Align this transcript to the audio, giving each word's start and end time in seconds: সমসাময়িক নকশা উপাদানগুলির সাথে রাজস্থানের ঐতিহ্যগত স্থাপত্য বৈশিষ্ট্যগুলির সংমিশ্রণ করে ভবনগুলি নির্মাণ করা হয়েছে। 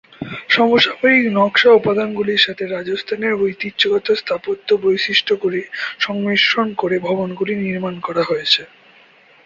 সমসাময়িক 0.49 1.25
নকশা 1.37 1.69
উপাদানগুলির 1.73 2.43
সাথে 2.45 2.63
রাজস্থানের 2.67 3.33
ঐতিহ্যগত 3.41 4.07
স্থাপত্য 4.21 4.67
বৈশিষ্ট্যগুলির 4.83 5.67
সংমিশ্রণ 5.99 6.67
করে 6.73 6.95
ভবনগুলি 6.99 7.53
নির্মাণ 7.57 7.95
করা 7.99 8.23
হয়েছে। 8.23 8.61